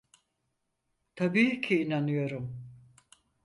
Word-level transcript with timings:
Tabii 1.15 1.61
ki 1.61 1.81
inanıyorum. 1.81 2.57